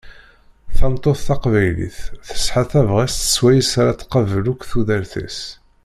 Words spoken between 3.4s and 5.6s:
wayes ara tqabel akk tudert-is.